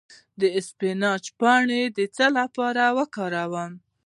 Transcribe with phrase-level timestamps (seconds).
[0.39, 3.71] د اسفناج پاڼې د څه لپاره وکاروم؟